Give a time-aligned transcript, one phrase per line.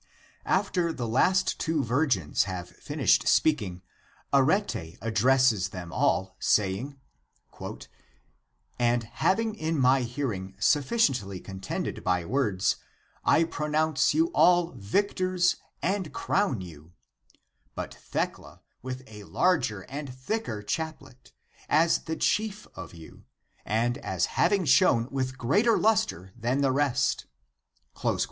[0.47, 3.83] After the last two virgins have finished speaking,
[4.33, 6.99] Arete addresses them all saying:"
[8.79, 12.77] And having in my hearing sufficiently contended by words,
[13.23, 16.93] I pronounce you all victors and crown you:
[17.75, 21.31] but Thecla with a larger and thicker chaplet,
[21.69, 23.25] as the chief of you,
[23.63, 27.27] and as having shone with greater luster than the rest."